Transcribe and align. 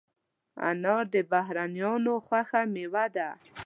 انار 0.69 1.03
د 1.13 1.15
بهرنیانو 1.31 2.13
خوښه 2.25 2.61
مېوه 2.73 3.05
ده. 3.15 3.29